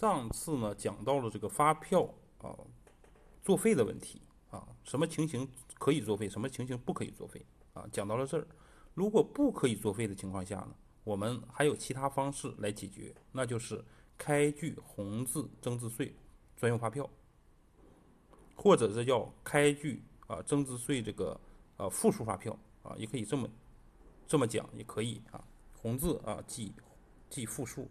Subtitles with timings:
[0.00, 2.56] 上次呢讲到了这个发票啊
[3.42, 8.46] 作废的问题啊，什么情形可以作废，什么情形不可以作废啊，讲到了这儿。
[8.94, 10.74] 如果不可以作废的情况下呢，
[11.04, 13.84] 我们还有其他方式来解决，那就是
[14.16, 16.16] 开具红字增值税
[16.56, 17.06] 专用发票，
[18.54, 21.38] 或者是叫开具啊增值税这个
[21.76, 23.46] 啊复数发票啊，也可以这么
[24.26, 25.44] 这么讲，也可以啊，
[25.76, 26.72] 红字啊记
[27.28, 27.86] 记复数。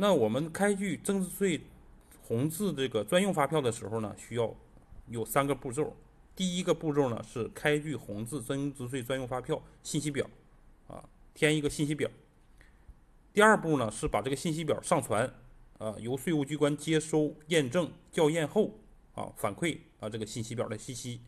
[0.00, 1.60] 那我们开具增值税
[2.22, 4.56] 红字这个专用发票的时候呢，需要
[5.08, 5.94] 有三个步骤。
[6.34, 10.26] 第一个步骤呢是开具红字增值税专用发票信息表，
[10.86, 12.10] 啊，填一个信息表。
[13.34, 15.30] 第二步呢是把这个信息表上传，
[15.76, 18.70] 啊，由税务机关接收、验证、校验后，
[19.14, 21.20] 啊，反馈啊这个信息表的信息。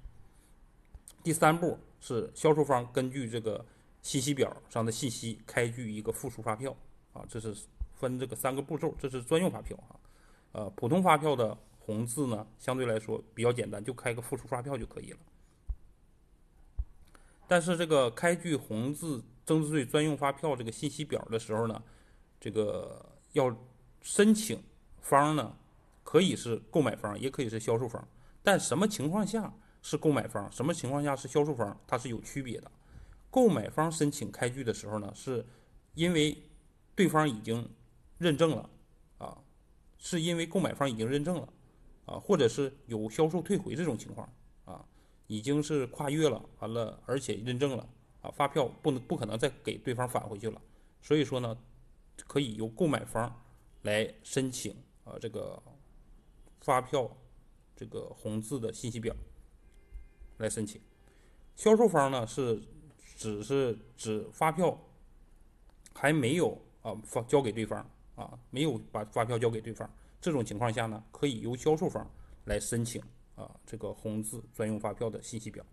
[1.23, 3.67] 第三步是销售方根据这个
[4.01, 6.75] 信息表上的信息开具一个附属发票，
[7.13, 7.55] 啊，这是。
[8.03, 9.95] 分这个三个步骤，这是专用发票啊，
[10.51, 15.19] 呃，普通发票的红字呢，相对来说比较简单，就开个复数发票就可以了。
[17.47, 21.83] 但是这个开具红字增值税专用发票这个信息表的时候呢，
[22.41, 23.55] 这个要
[24.01, 24.61] 申请
[25.01, 25.57] 方呢，
[26.03, 28.07] 可以是购买方，也可以是销售方，
[28.43, 32.71] 但什么情况下是购买方，什么情况下是销售方，它是有区别的。
[33.31, 35.45] 购买方申请开具的时候呢，是
[35.95, 36.37] 因为
[36.95, 37.69] 对方已经
[38.23, 38.71] 认证了，
[39.19, 39.37] 啊，
[39.99, 41.49] 是因为购买方已经认证了，
[42.07, 44.33] 啊，或者是有销售退回这种情况，
[44.65, 44.87] 啊，
[45.27, 47.89] 已经是跨越了，完了，而且认证了，
[48.21, 50.63] 啊，发票不能不可能再给对方返回去了，
[51.01, 51.59] 所以说呢，
[52.29, 53.45] 可以由购买方
[53.83, 55.61] 来申请啊这个
[56.61, 57.11] 发票
[57.75, 59.13] 这个红字的信息表
[60.39, 60.81] 来申请，
[61.57, 62.63] 销售方呢是
[63.17, 64.79] 只是指发票
[65.93, 67.85] 还没有啊发交给对方。
[68.15, 69.89] 啊，没有把发票交给对方，
[70.21, 72.09] 这种情况下呢，可以由销售方
[72.45, 73.03] 来申请
[73.35, 75.65] 啊这个红字专用发票的信息表。